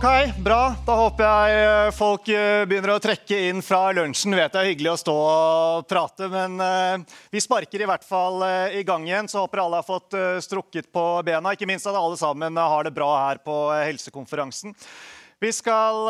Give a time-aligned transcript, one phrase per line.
[0.00, 0.74] Ok, bra.
[0.86, 4.32] Da håper jeg eh, folk eh, begynner å trekke inn fra lunsjen.
[4.32, 8.40] Vet det er hyggelig å stå og prate, men uh, vi sparker i hvert fall
[8.72, 9.28] i gang igjen.
[9.28, 11.52] Så håper alle har fått strukket på bena.
[11.52, 14.72] Ikke minst at alle sammen har det bra her på helsekonferansen.
[15.44, 16.08] Vi skal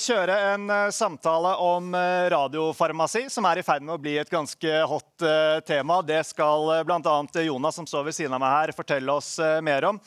[0.00, 1.92] kjøre en samtale om
[2.32, 5.28] radiofarmasi, som er i ferd med å bli et ganske hot
[5.68, 6.00] tema.
[6.00, 7.16] Det skal bl.a.
[7.44, 9.34] Jonas, som står ved siden av meg her, fortelle oss
[9.64, 10.00] mer om.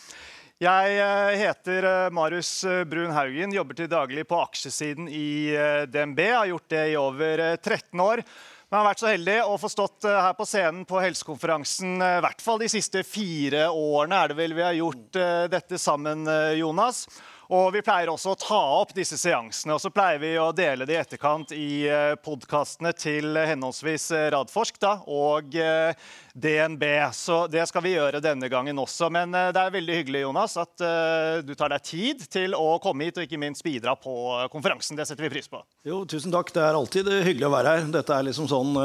[0.62, 5.58] Jeg eh, heter eh, Marius eh, Brun Haugen, jobber til daglig på aksjesiden i
[5.90, 6.20] DNB.
[6.36, 8.22] Har gjort det i over 13 år.
[8.70, 12.12] Men jeg har vært så heldig å få stått her på scenen på helsekonferansen i
[12.24, 15.18] hvert fall de siste fire årene er det vel vi har gjort
[15.52, 16.24] dette sammen,
[16.56, 17.02] Jonas.
[17.52, 20.88] Og Vi pleier også å ta opp disse seansene og så pleier vi å dele
[20.88, 21.84] det i etterkant i
[22.24, 25.52] podkastene til henholdsvis Radforsk da, og
[26.34, 26.84] DNB.
[27.14, 29.10] Så Det skal vi gjøre denne gangen også.
[29.14, 30.84] Men det er veldig hyggelig Jonas, at
[31.46, 34.14] du tar deg tid til å komme hit og ikke minst bidra på
[34.54, 34.98] konferansen.
[35.00, 35.62] Det setter vi pris på.
[35.88, 36.54] Jo, tusen takk.
[36.56, 37.90] Det er alltid hyggelig å være her.
[37.94, 38.78] Dette er liksom sånn,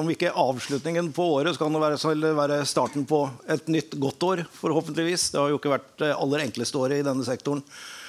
[0.00, 4.28] Om ikke avslutningen på året, så kan det være, være starten på et nytt godt
[4.30, 5.30] år, forhåpentligvis.
[5.34, 7.62] Det har jo ikke vært det aller enkleste året i denne sektoren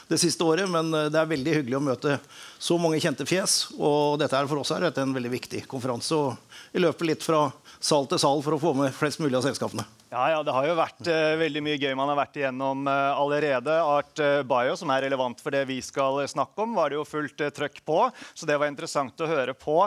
[0.08, 0.70] det siste året.
[0.70, 2.18] Men eh, det er veldig hyggelig å møte
[2.62, 3.58] så mange kjente fjes.
[3.78, 6.18] Og dette er for oss er en veldig viktig konferanse.
[6.18, 7.48] Og i løpet litt fra
[7.86, 9.86] sal til sal for å få med flest mulig av selskapene.
[10.10, 13.14] Ja, ja, Det har jo vært uh, veldig mye gøy man har vært igjennom uh,
[13.20, 13.78] allerede.
[13.84, 17.08] Art uh, Bio, som er relevant for det vi skal snakke om, var det jo
[17.08, 18.00] fullt trøkk på.
[18.34, 19.84] Så det var interessant å høre på.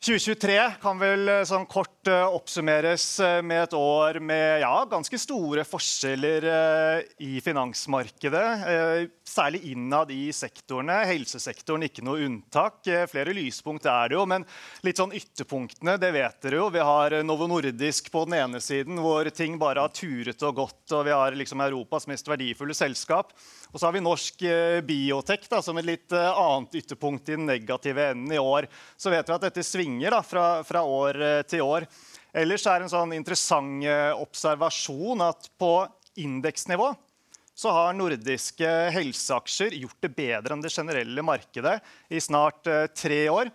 [0.00, 5.18] 2023 kan vel eh, sånn kort uh, oppsummeres uh, med et år med ja, ganske
[5.20, 6.46] store forskjeller
[7.20, 9.10] i finansmarkedet.
[9.28, 11.02] særlig innad i sektorene.
[11.04, 12.88] Helsesektoren ikke noe unntak.
[13.12, 14.46] flere lyspunkt er det jo, men
[14.86, 16.70] litt sånn ytterpunktene, det vet dere jo.
[16.72, 20.86] Vi har Novo Nordisk på den ene siden, hvor ting bare har turet og gått,
[20.96, 23.36] og vi har liksom Europas mest verdifulle selskap.
[23.70, 24.42] Og så har vi norsk
[24.88, 28.66] biotek da, som et litt annet ytterpunkt i den negative enden i år.
[28.96, 31.86] Så vet vi at dette svinger svinger da, fra, fra, år eh, til år.
[32.32, 35.86] Ellers er det en sånn interessant eh, observasjon at på
[36.16, 36.94] indeksnivå
[37.54, 43.28] så har nordiske helseaksjer gjort det bedre enn det generelle markedet i snart eh, tre
[43.28, 43.50] år.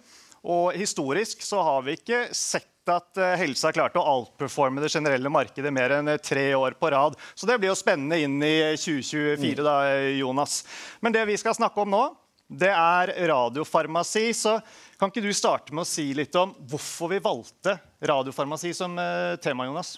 [0.46, 5.32] Og historisk så har vi ikke sett at helse har klart å outperforme det generelle
[5.34, 7.16] markedet mer enn tre år på rad.
[7.34, 9.80] Så det blir jo spennende inn i 2024, da,
[10.14, 10.60] Jonas.
[11.02, 12.04] Men det vi skal snakke om nå,
[12.48, 14.30] det er radiofarmasi.
[14.38, 14.60] Så
[15.00, 17.76] kan ikke du starte med å si litt om hvorfor vi valgte
[18.06, 19.68] radiofarmasi som eh, tema?
[19.68, 19.98] Jonas?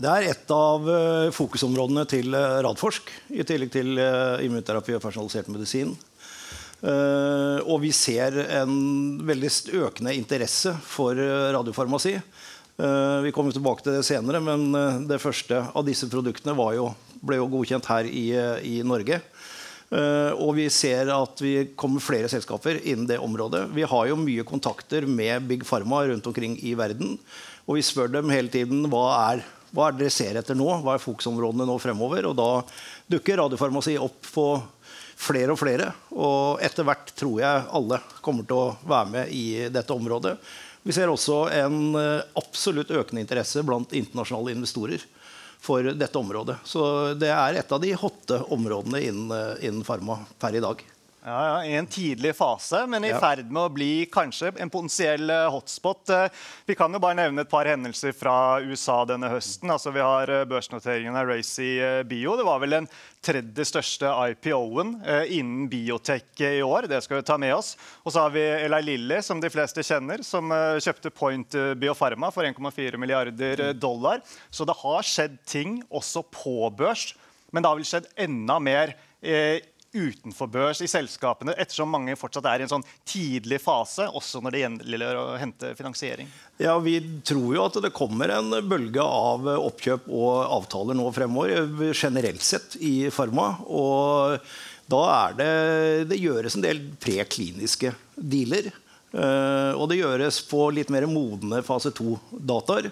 [0.00, 5.50] Det er et av eh, fokusområdene til eh, Radforsk, i tillegg til immunterapi og personalisert
[5.52, 5.92] medisin.
[6.80, 8.70] Og vi ser en
[9.28, 9.50] veldig
[9.82, 11.18] økende interesse for
[11.52, 12.14] radiofarmasi.
[13.20, 16.86] Vi kommer tilbake til det senere, men det første av disse produktene jo,
[17.20, 18.24] ble jo godkjent her i,
[18.64, 19.20] i Norge.
[19.90, 23.64] Uh, og vi ser at vi kommer flere selskaper innen det området.
[23.74, 27.16] Vi har jo mye kontakter med Big Pharma rundt omkring i verden.
[27.66, 29.42] Og vi spør dem hele tiden hva er,
[29.74, 30.68] hva er det dere ser etter nå?
[30.84, 32.30] Hva er fokusområdene nå fremover?
[32.30, 32.50] Og da
[33.10, 34.46] dukker radiofarmasi opp på
[35.20, 35.90] flere og flere.
[36.14, 40.36] Og etter hvert tror jeg alle kommer til å være med i dette området.
[40.86, 45.02] Vi ser også en uh, absolutt økende interesse blant internasjonale investorer
[45.60, 46.56] for dette området.
[46.64, 50.82] Så det er et av de hotte områdene innen, eh, innen farma per i dag.
[51.20, 53.18] Ja, ja, I en tidlig fase, men i ja.
[53.20, 56.08] ferd med å bli kanskje en potensiell eh, hotspot.
[56.16, 59.68] Eh, vi kan jo bare nevne et par hendelser fra USA denne høsten.
[59.68, 61.74] Altså, vi har børsnoteringen av Racy
[62.08, 62.38] Bio.
[62.40, 62.88] Det var vel den
[63.20, 64.94] tredje største IPO-en
[65.28, 66.88] innen biotech i år.
[66.88, 67.74] Det skal vi ta med oss.
[68.00, 70.48] Og så har vi Eli Lilly, som de fleste kjenner, som
[70.80, 74.24] kjøpte Point Biofarma for 1,4 milliarder dollar.
[74.48, 77.10] Så det har skjedd ting også på børs,
[77.52, 78.96] men det har vel skjedd enda mer
[79.92, 84.54] utenfor børs i selskapene, ettersom mange fortsatt er i en sånn tidlig fase, også når
[84.54, 86.30] det gjelder å hente finansiering?
[86.62, 91.90] Ja, Vi tror jo at det kommer en bølge av oppkjøp og avtaler nå fremover,
[91.90, 93.56] generelt sett i Pharma.
[93.66, 94.38] Og
[94.90, 95.50] da er det
[96.10, 98.70] Det gjøres en del prekliniske dealer.
[99.10, 102.90] Eh, og det gjøres på litt mer modne fase 2-dataer.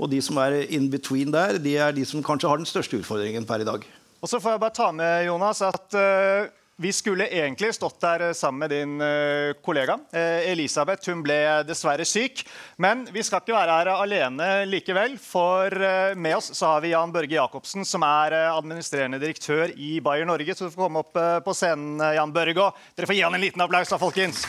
[0.00, 2.96] Og de som er in between der, de er de som kanskje har den største
[3.00, 3.84] utfordringen per i dag.
[4.20, 6.44] Og så får jeg bare ta med Jonas, at uh,
[6.80, 11.08] vi skulle egentlig stått der eh, sammen med din uh, kollega uh, Elisabeth.
[11.08, 11.36] Hun ble
[11.68, 12.40] dessverre syk.
[12.80, 15.18] Men vi skal ikke være her alene likevel.
[15.20, 15.72] For
[16.16, 20.56] med oss så har vi Jan Børge Jacobsen, som er administrerende direktør i Bayer Norge.
[20.56, 22.64] Så du får komme opp på scenen, Jan Børge.
[22.64, 24.44] Og dere får gi han en liten applaus, da, folkens.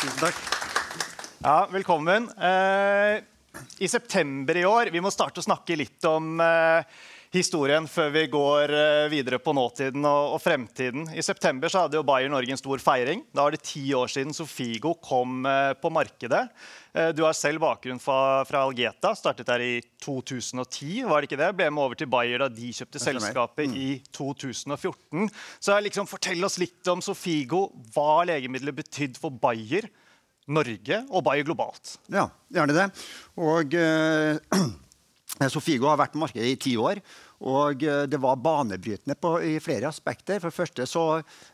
[0.00, 0.44] Tusen takk.
[1.44, 2.28] Ja, velkommen.
[3.84, 6.40] I september i år Vi må starte å snakke litt om
[7.34, 11.08] historien før vi går eh, videre på nåtiden og, og, fremtiden.
[11.14, 13.24] I september så hadde jo Bayer Norge en stor feiring.
[13.34, 16.44] Da var det ti år siden Sofigo kom eh, på markedet.
[16.94, 19.14] Eh, du har selv bakgrunn fra, fra, Algeta.
[19.18, 19.72] Startet der i
[20.04, 21.02] 2010.
[21.10, 21.50] var det ikke det?
[21.58, 23.76] Ble med over til Bayer da de kjøpte selskapet mm.
[23.82, 25.26] i 2014.
[25.58, 27.66] Så liksom, Fortell oss litt om Sofigo.
[27.96, 29.90] Hva legemidlet betydde for Bayer,
[30.54, 31.98] Norge og Bayer globalt.
[32.12, 32.88] Ja, gjerne det.
[33.42, 33.74] Og...
[33.74, 34.72] Uh,
[35.50, 37.00] Sofigo har vært på markedet i ti år.
[37.42, 40.38] Og eh, det var banebrytende på, i flere aspekter.
[40.40, 41.04] For det første så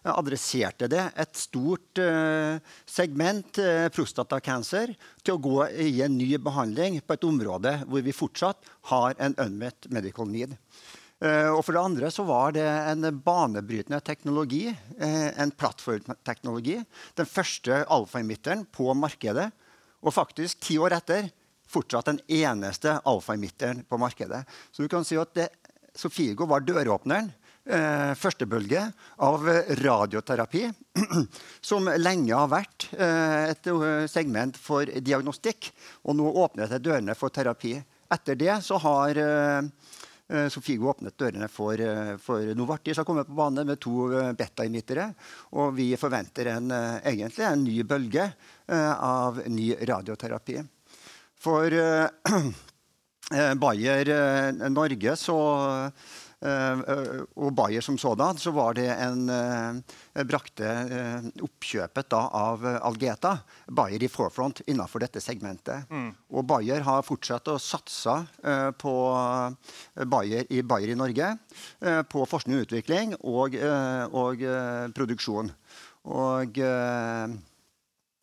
[0.04, 7.00] adresserte det et stort uh, segment, uh, prostatakreft, til å gå i en ny behandling
[7.04, 10.56] på et område hvor vi fortsatt har en unmet medical need.
[11.20, 14.68] Uh, og for det andre så var det en banebrytende teknologi,
[15.00, 16.78] en plattformteknologi.
[17.16, 19.50] Den første alfa-emitteren på markedet.
[20.00, 21.28] Og faktisk, ti år etter,
[21.70, 24.42] fortsatt den eneste alfa-emitteren på markedet.
[24.72, 25.48] Så du kan si at det,
[25.94, 27.32] Sofigo var døråpneren.
[27.70, 28.80] Eh, første bølge
[29.20, 29.44] av
[29.82, 30.62] radioterapi,
[31.68, 35.68] som lenge har vært eh, et eh, segment for diagnostikk.
[36.08, 37.74] Og nå åpner det dørene for terapi.
[38.10, 39.60] Etter det så har eh,
[40.30, 44.08] eh Sofigo åpnet dørene for, eh, for Novartis har kommet på banen med to
[44.38, 45.10] beta-emittere.
[45.52, 48.32] Og vi forventer en, egentlig en ny bølge
[48.70, 50.58] av ny radioterapi.
[51.40, 51.76] For
[53.30, 55.36] Bayer uh, Norge så,
[56.42, 56.80] uh,
[57.36, 59.28] og Bayer som sådan, så var det en
[60.26, 60.70] brakte
[61.44, 63.36] oppkjøpet da, av Algeta
[63.68, 65.86] Bayer i forefront innenfor dette segmentet.
[65.92, 66.10] Mm.
[66.34, 68.16] Og Bayer har fortsatt å satse
[68.80, 68.94] på
[70.10, 71.34] Bayer i, Bayer i Norge
[72.10, 73.56] på forskning og utvikling og,
[74.10, 74.44] og
[74.96, 75.52] produksjon.
[76.10, 76.60] Og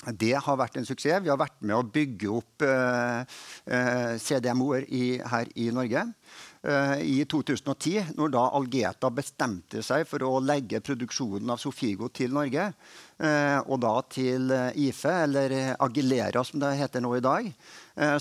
[0.05, 1.23] det har vært en suksess.
[1.23, 4.85] Vi har vært med å bygge opp eh, eh CDMO-er
[5.31, 6.03] her i Norge.
[6.63, 12.33] Eh, I 2010, når da Algeta bestemte seg for å legge produksjonen av Sofigo til
[12.33, 12.71] Norge,
[13.21, 15.55] eh, og da til eh, IFE, eller
[15.85, 17.51] Agilera som det heter nå i dag,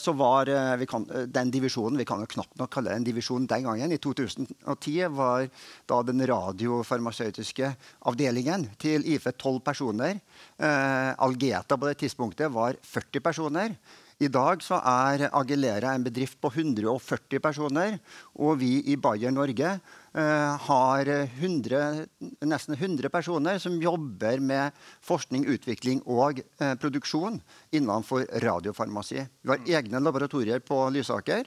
[0.00, 0.48] så var
[0.88, 3.92] kan, den divisjonen Vi kan jo knapt nok kalle det en divisjon den gangen.
[3.92, 5.50] I 2010 var
[5.84, 7.68] da den radiofarmasøytiske
[8.08, 10.16] avdelingen til IFE 12 personer.
[10.56, 13.76] Algeta på det tidspunktet var 40 personer.
[14.16, 17.98] I dag så er Agilera en bedrift på 140 personer.
[18.40, 22.06] Og vi i Bayer Norge eh, har 100,
[22.48, 24.72] nesten 100 personer som jobber med
[25.04, 27.36] forskning, utvikling og eh, produksjon
[27.76, 29.20] innenfor radiofarmasi.
[29.44, 31.44] Vi har egne laboratorier på Lysaker.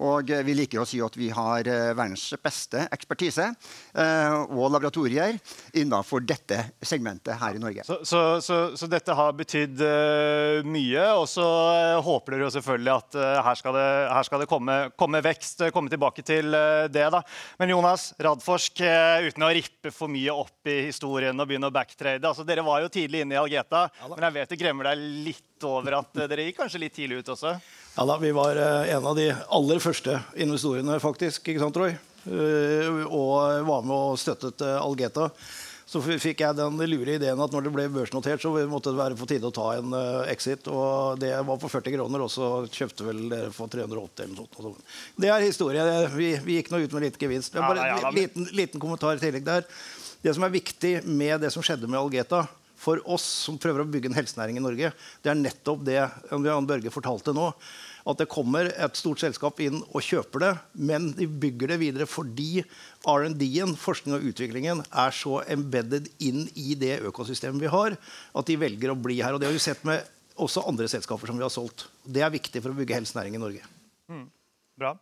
[0.00, 5.36] Og vi liker å si at vi har eh, verdens beste ekspertise eh, og laboratorier
[5.76, 7.84] innenfor dette segmentet her i Norge.
[7.84, 11.04] Så, så, så, så dette har betydd uh, mye.
[11.20, 11.44] Og så
[12.04, 15.66] håper dere jo selvfølgelig at uh, her skal det, her skal det komme, komme, vekst.
[15.74, 17.06] Komme tilbake til uh, det.
[17.12, 17.22] da.
[17.60, 18.82] Men Jonas Radforsk,
[19.26, 22.24] uten å rippe for mye opp i historien og begynne å backtrade.
[22.26, 25.06] altså Dere var jo tidlig inne i Algeta, ja, men jeg vet det gremmer deg
[25.28, 27.56] litt over at dere gikk kanskje litt tidlig ut også?
[27.96, 31.48] Ja da, Vi var eh, en av de aller første investorene, faktisk.
[31.48, 31.96] ikke sant, Roy?
[32.30, 35.30] Eh, og var med og støttet eh, Algeta.
[35.90, 39.16] Så fikk jeg den lure ideen at når det ble børsnotert, så måtte det være
[39.18, 39.96] på tide å ta en
[40.30, 40.68] exit.
[40.70, 44.68] Og det var på 40 kroner, og så kjøpte vel dere for 380 eller noe
[44.68, 44.84] sånt.
[45.18, 45.88] Det er historie.
[46.14, 47.58] Vi, vi gikk nå ut med litt gevinst.
[47.58, 49.66] Bare en liten, liten kommentar i tillegg der.
[50.22, 52.44] Det som er viktig med det som skjedde med Algeta,
[52.80, 56.68] for oss som prøver å bygge en helsenæring i Norge, det er nettopp det Jan
[56.68, 57.50] Børge fortalte nå.
[58.08, 62.06] At det kommer et stort selskap inn og kjøper det, men de bygger det videre
[62.08, 62.62] fordi
[63.04, 67.98] R&D-en, forskning og utviklingen, er så embedded inn i det økosystemet vi har,
[68.32, 69.36] at de velger å bli her.
[69.36, 70.08] Og det har vi sett med
[70.40, 71.90] også andre selskaper som vi har solgt.
[72.04, 73.68] Det er viktig for å bygge helsenæring i Norge.
[74.08, 74.24] Mm,
[74.80, 74.94] bra.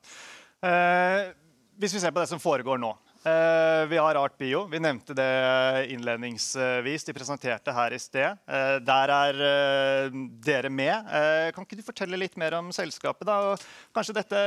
[0.67, 1.31] Eh,
[1.79, 2.91] hvis vi ser på det som foregår nå.
[3.23, 4.65] Eh, vi har Art Bio.
[4.71, 7.05] Vi nevnte det innledningsvis.
[7.05, 8.39] De presenterte her i sted.
[8.47, 11.09] Eh, der er eh, dere med.
[11.55, 13.27] Kan ikke du fortelle litt mer om selskapet?
[13.27, 13.41] da?
[13.53, 14.43] Og kanskje dette,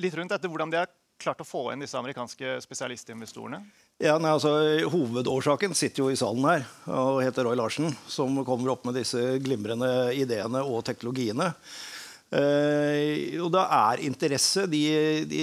[0.00, 3.62] litt rundt dette, hvordan de har klart å få inn disse amerikanske spesialistinvestorene?
[4.02, 4.56] Ja, nei, altså,
[4.90, 9.38] Hovedårsaken sitter jo i salen her og heter Roy Larsen, som kommer opp med disse
[9.44, 11.52] glimrende ideene og teknologiene.
[12.32, 14.64] Uh, og det er interesse.
[14.70, 14.82] De,
[15.28, 15.42] de,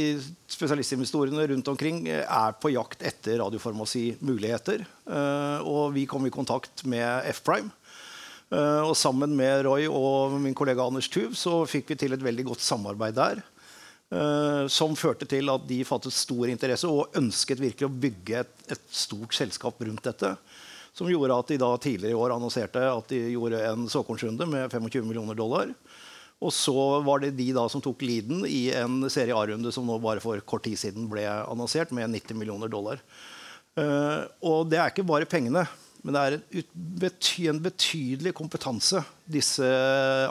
[0.50, 4.81] spesialistinvestorene rundt omkring er på jakt etter radiofarmasi-muligheter.
[5.05, 7.69] Uh, og vi kom i kontakt med F-Prime.
[8.50, 12.25] Uh, og sammen med Roy og min kollega Anders Tuv så fikk vi til et
[12.25, 13.46] veldig godt samarbeid der.
[14.74, 18.81] som førte til at de fattet stor interesse og ønsket virkelig å bygge et, et
[18.89, 20.31] stort selskap rundt dette.
[20.98, 24.65] Som gjorde at de da tidligere i år annonserte at de gjorde en såkornsrunde med
[24.74, 25.69] 25 millioner dollar.
[26.39, 29.98] Og så var det de da som tok leaden i en Serie A-runde som nå
[30.00, 33.01] bare for kort tid siden ble annonsert, med 90 millioner dollar.
[33.75, 35.65] Uh, og det er ikke bare pengene,
[36.00, 36.69] men det er en,
[37.03, 39.67] bety en, betydelig kompetanse disse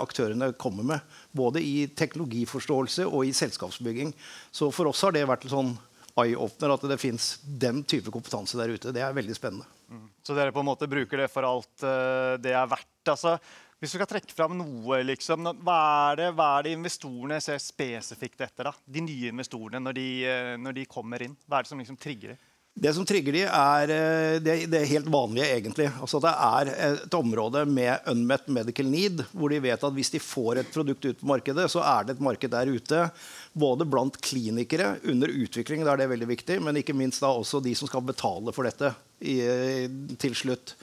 [0.01, 1.19] aktørene kommer med.
[1.37, 4.15] Både i teknologiforståelse og i selskapsbygging.
[4.49, 5.75] Så for oss har det vært en sånn
[6.19, 8.97] eye-opener at det fins den type kompetanse der ute.
[8.97, 9.69] Det er veldig spennende.
[9.93, 10.09] Mm.
[10.25, 12.95] Så dere på en måte bruker det for alt uh, det er verdt?
[13.09, 13.39] altså
[13.79, 15.79] hvis du skal trekke fram noe, liksom, hva,
[16.11, 18.73] er det, hva er det investorene ser spesifikt etter?
[18.73, 18.75] da?
[18.83, 21.37] De nye investorene når de, eh, når de kommer inn?
[21.47, 22.41] Hva er det som liksom trigger dem?
[22.79, 25.89] Det som trigger de er eh, det, det er helt vanlige, egentlig.
[26.03, 30.23] Altså Det er et område med unmet medical need, hvor de vet at hvis de
[30.23, 33.09] får et produkt ut på markedet, så er det et marked der ute.
[33.55, 37.63] Både blant klinikere under utvikling, da er det veldig viktig, men ikke minst da også
[37.63, 38.91] de som skal betale for dette
[39.23, 39.39] i,
[40.19, 40.75] til slutt.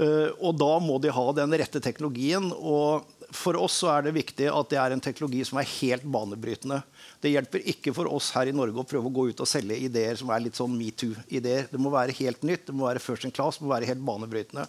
[0.00, 2.48] Eh, og da må de ha den rette teknologien.
[2.56, 3.04] Og
[3.36, 6.80] for oss så er det viktig at det er en teknologi som er helt banebrytende.
[7.20, 9.76] Det hjelper ikke for oss her i Norge å prøve å gå ut og selge
[9.76, 11.68] ideer som er litt sånn metoo-ideer.
[11.70, 14.04] Det må være helt nytt, det må være first in class, det må være helt
[14.06, 14.66] banebrytende.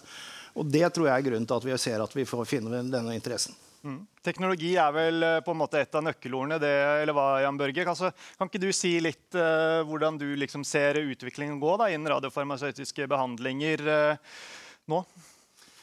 [0.60, 3.16] Og det tror jeg er grunnen til at vi ser at vi får finne denne
[3.16, 3.56] interessen.
[3.82, 4.02] Mm.
[4.22, 6.70] Teknologi er vel eh, på en måte et av nøkkelordene, det,
[7.02, 7.86] eller hva, Jan Børge?
[7.90, 12.12] Altså, kan ikke du si litt uh, hvordan du liksom ser utviklingen gå da, innen
[12.12, 13.82] radiofarmasøytiske behandlinger?
[13.82, 14.36] Uh,
[14.90, 15.02] nå?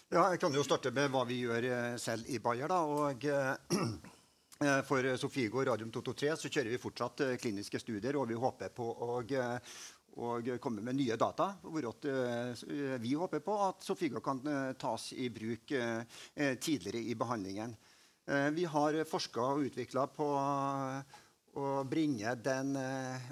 [0.10, 2.72] Ja, jeg kan jo starte med hva vi gjør eh, selv i Bayer.
[2.72, 2.80] Da.
[2.82, 8.40] Og, eh, for Sofiegård Radium 223 så kjører vi fortsatt eh, kliniske studier, og vi
[8.40, 9.22] håper på å
[10.20, 11.46] og komme med nye data.
[11.62, 11.86] Hvor
[13.00, 14.42] vi håper på at Sofigo kan
[14.76, 17.76] tas i bruk tidligere i behandlingen.
[18.58, 20.28] Vi har forska og utvikla på
[21.58, 22.76] å den,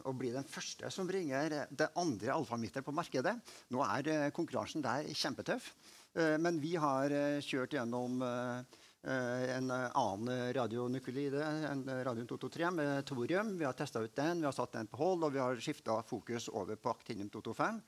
[0.05, 3.35] å bli den første som bringer det andre alfamitter på markedet.
[3.69, 5.73] Nå er konkurransen der kjempetøff.
[6.17, 13.05] Eh, men vi har eh, kjørt gjennom eh, en annen radionukleide enn radium 223 med
[13.07, 13.53] thorium.
[13.59, 16.01] Vi har testa ut den, vi har satt den på hold, og vi har skifta
[16.03, 17.79] fokus over på actinium 225.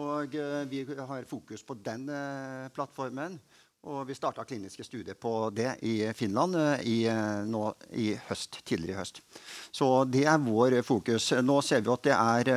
[0.00, 0.38] Og
[0.70, 2.08] vi har fokus på den
[2.72, 3.36] plattformen.
[3.84, 6.56] Og vi starta kliniske studier på det i Finland
[6.88, 7.04] i,
[7.44, 7.64] nå,
[8.00, 9.20] i høst, tidligere i høst.
[9.74, 11.34] Så det er vår fokus.
[11.44, 12.50] Nå ser vi at det er,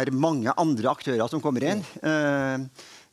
[0.00, 1.84] er mange andre aktører som kommer inn.
[2.02, 2.66] Mm.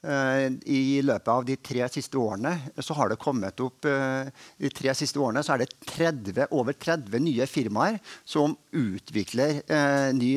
[0.04, 4.94] Eh, I løpet av de tre siste årene så har det kommet opp de tre
[4.98, 10.32] siste årene så er det 30, over 30 nye firmaer som utvikler uh, ny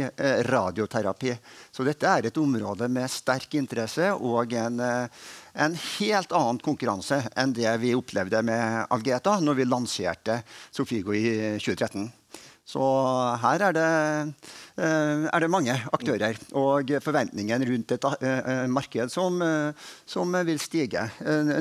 [0.46, 1.34] radioterapi.
[1.74, 7.54] Så dette er et område med sterk interesse og en, en helt annen konkurranse enn
[7.56, 12.08] det vi opplevde med Algeta når vi lanserte Sofigo i 2013.
[12.66, 12.82] Så
[13.42, 13.90] her er det,
[14.82, 19.38] eh, er det, mange aktører og forventningene rundt et eh, eh, marked som,
[20.06, 21.06] som vil stige.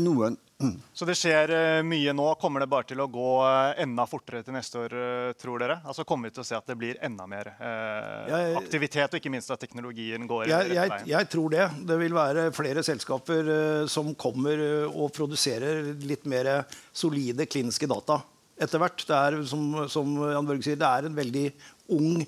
[0.02, 0.78] Noen Mm.
[0.96, 1.52] Så det skjer
[1.84, 2.30] mye nå.
[2.40, 3.32] Kommer det bare til å gå
[3.76, 4.94] enda fortere til neste år,
[5.36, 5.76] tror dere?
[5.84, 9.20] Altså Kommer vi til å se at det blir enda mer eh, jeg, aktivitet, og
[9.20, 11.66] ikke minst at teknologien går jeg, jeg, jeg, tror det.
[11.92, 13.52] Det vil være flere selskaper
[13.92, 16.54] som kommer og produserer litt mer
[16.96, 18.22] solide kliniske data
[18.62, 19.04] etter hvert.
[19.08, 21.50] Det er, som, som Jan Børge sier, det er en veldig
[21.96, 22.24] ung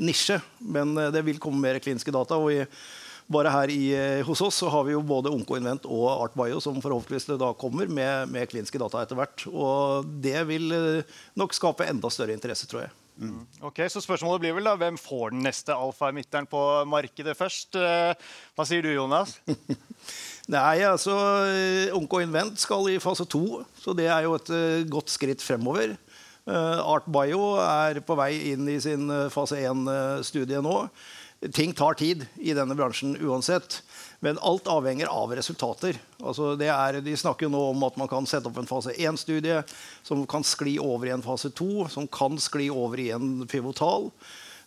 [0.00, 0.40] nisje.
[0.60, 2.38] Men eh, det vil komme mer kliniske data.
[2.38, 2.64] og i,
[3.30, 6.80] bare her i, eh, hos oss så har vi jo både OncoInvent og ArtBio som
[6.82, 9.46] forhåpentligvis da kommer med, med, kliniske data etter hvert.
[9.50, 12.96] Og det vil eh, nok skape enda større interesse, tror jeg.
[13.20, 13.42] Mm.
[13.68, 17.76] Ok, så spørsmålet blir vel da, Hvem får den neste alfa-emitteren på markedet først?
[17.76, 19.34] Hva sier du, Jonas?
[20.50, 21.14] Nei, altså
[21.94, 25.94] Onko Invent skal i fase to, så det er jo et uh, godt skritt fremover.
[26.48, 30.76] Uh, Art Bio er på vei inn i sin fase 1-studie nå.
[31.54, 33.78] Ting tar tid i denne bransjen uansett.
[34.20, 35.96] Men alt avhenger av resultater.
[36.20, 39.62] Altså er, de snakker jo nå om at man kan sette opp en fase 1-studie
[40.04, 44.10] som kan skli over i en fase 2, som kan skli over i en pivotal.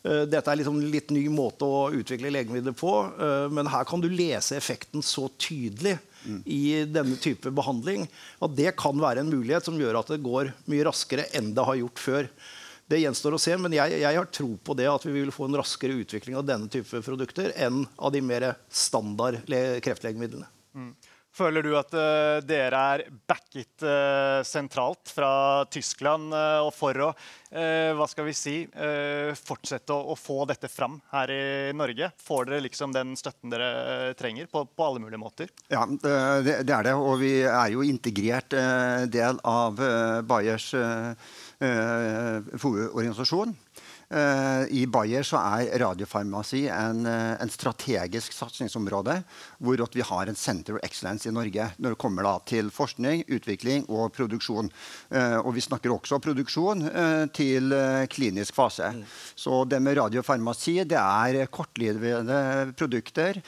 [0.03, 2.91] Eh, dette er liksom litt ny måte å utvikle legemidler på.
[3.13, 5.97] Eh, men her kan du lese effekten så tydelig
[6.47, 8.05] i denne type behandling
[8.39, 11.65] at det kan være en mulighet som gjør at det går mye raskere enn det
[11.67, 12.29] har gjort før.
[12.87, 15.49] Det gjenstår å se, men jeg, jeg, har tro på det at vi vil få
[15.49, 19.41] en raskere utvikling av denne type produkter enn av de mer standard
[19.83, 20.47] kreftlegemidlene.
[20.75, 20.93] Mm.
[21.33, 27.13] Føler du at uh, dere er backet uh, sentralt fra Tyskland uh, og for å
[27.53, 28.53] hva skal vi si,
[29.37, 32.07] fortsette å, å, få dette fram her i Norge?
[32.17, 35.51] Får dere liksom den støtten dere trenger på, på alle mulige måter?
[35.69, 36.95] Ja, det, det, er det.
[36.97, 38.57] Og vi er jo integrert
[39.13, 39.77] del av
[40.25, 40.71] Bayers
[41.61, 43.53] organisasjon.
[44.11, 49.15] Uh, I Bayer så er radiofarmasi en, uh, en strategisk satsingsområde
[49.63, 53.23] hvor vi har en Center of Excellence i Norge når det kommer da, til forskning,
[53.31, 54.69] utvikling og produksjon.
[55.13, 56.83] Uh, og vi snakker også produksjon
[57.33, 57.73] til
[58.11, 58.89] klinisk fase.
[58.93, 59.01] Mm.
[59.39, 63.39] Så det med radiofarmasi det er kortlivede produkter,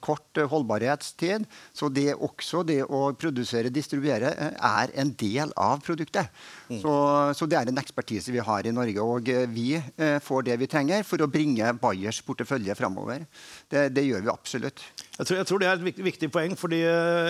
[0.00, 1.46] kort holdbarhetstid.
[1.76, 6.30] Så det også det å produsere, distribuere, er en del av produktet.
[6.70, 6.80] Mm.
[6.82, 6.94] Så,
[7.38, 9.06] så, det er en ekspertise vi har i Norge.
[9.06, 13.24] Og vi Eh, får det vi trenger for å bringe Bayers portefølje framover.
[13.70, 14.84] Det, det, gjør vi absolutt.
[15.16, 16.56] Jeg tror, jeg tror, Det er et viktig, viktig poeng.
[16.56, 16.82] fordi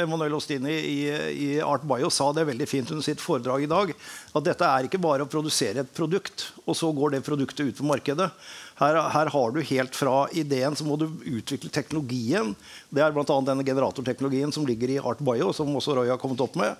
[0.02, 0.98] Emanuel Ostini i,
[1.32, 3.94] i, Art Bio sa det veldig fint under sitt foredrag i dag.
[4.34, 7.80] At dette er ikke bare å produsere et produkt, og så går det produktet ut
[7.80, 8.30] på markedet.
[8.76, 12.52] Her, her har du helt fra ideen så må du utvikle teknologien.
[12.92, 13.24] Det er bl.a.
[13.24, 16.76] denne generatorteknologien som ligger i Art Bio, som også Roy har kommet opp med.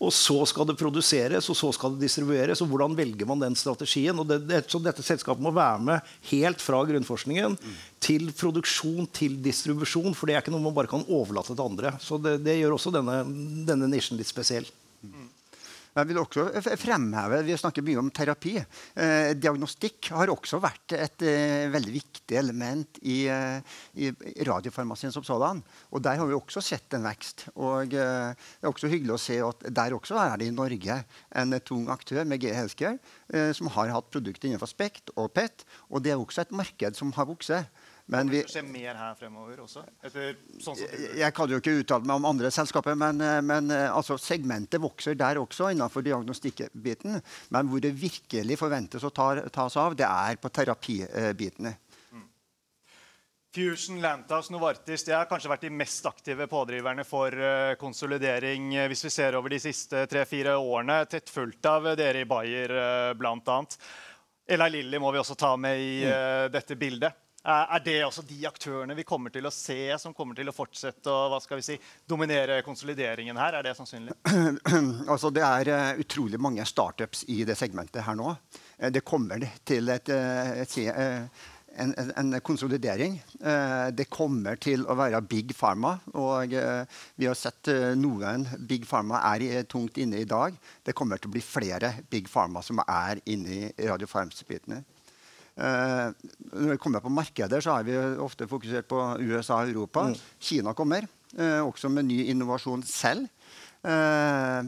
[0.00, 2.62] Og så skal det produseres, og så skal det distribueres.
[2.62, 4.18] og Hvordan velger man den strategien?
[4.18, 7.76] Og det, så dette selskapet må være med helt fra grunnforskningen mm.
[8.04, 10.14] til produksjon til distribusjon.
[10.16, 11.94] For det er ikke noe man bare kan overlate til andre.
[12.02, 13.22] Så det, det gjør også denne,
[13.68, 14.68] denne nisjen litt spesiell.
[15.04, 15.30] Mm.
[15.94, 18.56] Jeg vil også fremheve, Vi snakker mye om terapi.
[18.58, 23.62] Eh, diagnostikk har også vært et eh, veldig viktig element i, eh,
[23.94, 24.10] i
[24.42, 25.62] radiofarmasien som sådan.
[25.94, 27.46] Og Der har vi også sett en vekst.
[27.54, 31.04] Og eh, Det er også hyggelig å se at der også er det i Norge
[31.30, 32.98] en tung aktør med G Healthcare
[33.30, 35.62] eh, som har hatt produkter innenfor Spekt og PET.
[35.94, 37.54] Og det er også et marked som har vokst.
[38.06, 39.80] Men vi, skje mer her fremover også?
[40.04, 40.76] Etter, sånn
[41.16, 44.82] jeg kan jo ikke uttale meg om andre selskaper, men, eh, men eh, altså, segmentet
[44.82, 47.16] vokser der også innenfor diagnostikkbiten.
[47.54, 51.72] Men hvor det virkelig forventes å ta, tas av, det er på terapibitene.
[52.12, 52.28] Mm.
[53.56, 59.06] Fusion, Lantas, Novartis de har kanskje vært de mest aktive pådriverne for uh, konsolidering hvis
[59.06, 61.00] vi ser over de siste tre-fire årene.
[61.08, 62.76] Tett fulgt av dere i Bayer
[63.16, 63.60] bl.a.
[64.44, 66.50] Ella Lilly må vi også ta med i mm.
[66.52, 67.23] dette bildet.
[67.44, 71.12] Er det også de aktørene vi kommer til å se, som kommer til å fortsette
[71.12, 71.74] å hva skal vi si,
[72.08, 73.58] dominere konsolideringen her?
[73.58, 74.14] Er det sannsynlig?
[75.12, 78.32] altså, det er uh, utrolig mange startups i det segmentet her nå.
[78.78, 81.44] Uh, det kommer til et, et, et,
[81.84, 83.20] en, en, konsolidering.
[83.92, 85.98] det kommer til å være big pharma.
[86.14, 90.56] Og vi har sett noen big pharma er tungt inne i dag.
[90.86, 94.84] Det kommer til å bli flere big pharma som er inne i radiofarmsbitene.
[95.54, 96.08] Eh,
[96.50, 100.08] når vi kommer på markeder, så har vi ofte fokusert på USA og Europa.
[100.10, 100.18] Mm.
[100.38, 101.06] Kina kommer,
[101.38, 103.28] eh, også med ny innovasjon selv.
[103.84, 104.62] Eh,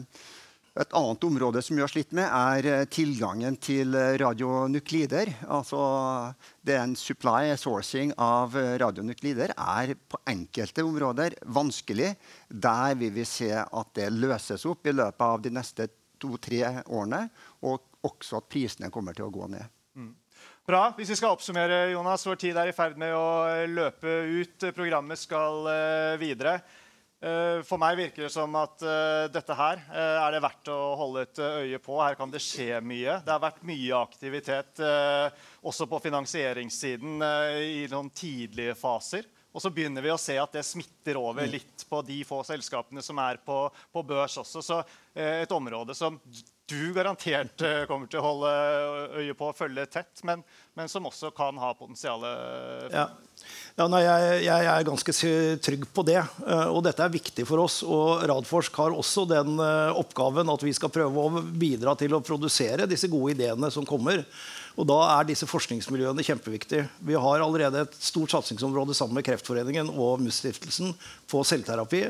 [0.77, 5.33] et annet område som vi har slitt med, er tilgangen til radionuklider.
[5.49, 12.15] Altså den supply sourcing av radionuklider er på enkelte områder vanskelig.
[12.47, 17.27] Der vil vi se at det løses opp i løpet av de neste to-tre årene,
[17.63, 19.65] og også at prisene kommer til å gå ned.
[20.67, 20.89] Bra.
[20.97, 24.65] Hvis vi skal oppsummere, Jonas, vår tid er i ferd med å eh, løpe ut.
[24.75, 26.57] Programmet skal uh, videre.
[27.23, 28.83] Uh, for meg virker det som at
[29.31, 31.95] dette her er det verdt å holde et øye på.
[32.03, 33.15] Her kan det skje mye.
[33.23, 34.83] Det har vært mye aktivitet
[35.63, 37.23] også på finansieringssiden
[37.63, 39.23] i noen tidlige faser.
[39.55, 41.53] Og så begynner vi å se at det smitter over mm.
[41.55, 44.67] litt på de få selskapene som er på, på børs også.
[44.67, 44.83] Så
[45.15, 46.19] et område som
[46.67, 48.49] du garantert eh, kommer til å holde
[49.21, 50.41] øye på og følge tett, men,
[50.75, 52.25] men som også kan ha potensial
[52.91, 53.05] ja.
[53.77, 55.15] ja nei, jeg, jeg, er ganske
[55.63, 56.19] trygg på det.
[56.19, 57.79] Eh, og dette er viktig for oss.
[57.87, 62.23] Og Radforsk har også den eh, oppgaven at vi skal prøve å bidra til å
[62.25, 64.25] produsere disse gode ideene som kommer.
[64.77, 66.83] Og Da er disse forskningsmiljøene kjempeviktige.
[67.01, 70.91] Vi har allerede et stort satsingsområde sammen med Kreftforeningen og MUS-stiftelsen
[71.29, 72.03] på selvterapi.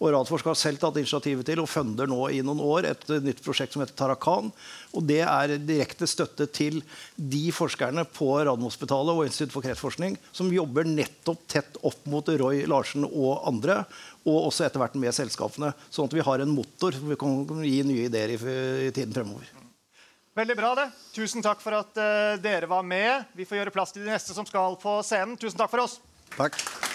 [0.00, 3.40] Og Radforsk har selv tatt initiativet til og funder nå i noen år et nytt
[3.44, 4.50] prosjekt som heter Tarakan.
[4.92, 6.82] Og Det er direkte støtte til
[7.16, 12.66] de forskerne på Radiumhospitalet og Institutt for kreftforskning som jobber nettopp tett opp mot Roy
[12.68, 13.80] Larsen og andre.
[14.28, 15.72] Og også etter hvert med selskapene.
[15.88, 18.40] Sånn at vi har en motor som vi kan gi nye ideer i,
[18.92, 19.69] tiden fremover.
[20.38, 20.86] Veldig bra, det.
[21.14, 23.26] Tusen takk for at uh, dere var med.
[23.34, 25.34] Vi får gjøre plass til de neste som skal på scenen.
[25.40, 25.98] Tusen takk for oss.
[26.36, 26.89] Takk.